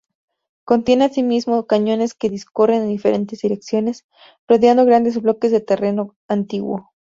Contiene 0.63 1.05
asimismo 1.05 1.67
cañones 1.67 2.15
que 2.15 2.31
discurren 2.31 2.81
en 2.81 2.87
diferentes 2.89 3.39
direcciones, 3.41 4.07
rodeando 4.47 4.83
grandes 4.83 5.21
bloques 5.21 5.51
de 5.51 5.59
terreno 5.61 6.15
antiguo. 6.27 6.91